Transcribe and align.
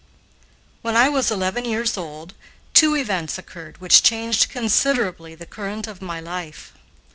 When 0.81 0.97
I 0.97 1.09
was 1.09 1.29
eleven 1.29 1.63
years 1.63 1.95
old, 1.95 2.33
two 2.73 2.95
events 2.95 3.37
occurred 3.37 3.77
which 3.79 4.01
changed 4.01 4.49
considerably 4.49 5.35
the 5.35 5.45
current 5.45 5.85
of 5.85 6.01
my 6.01 6.19
life. 6.19 6.73